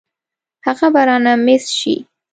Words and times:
هغه 0.65 0.87
به 0.93 1.01
رانه 1.07 1.33
مېس 1.45 1.65
شي. 1.79 1.95